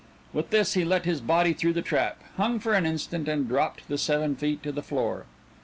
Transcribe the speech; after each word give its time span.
With 0.33 0.49
this 0.49 0.73
he 0.73 0.83
let 0.83 1.05
his 1.05 1.21
body 1.21 1.53
through 1.53 1.73
the 1.73 1.83
trap, 1.83 2.17
hung 2.35 2.57
for 2.59 2.73
an 2.73 2.87
instant, 2.87 3.27
and 3.27 3.47
dropped 3.47 3.87
the 3.87 3.99
seven 3.99 4.35
feet 4.35 4.63
to 4.63 4.71
the 4.71 4.81
floor. 4.81 5.27